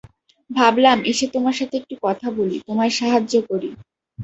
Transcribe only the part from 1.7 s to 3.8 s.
একটু কথা বলি, তোমায় সাহায্য করি।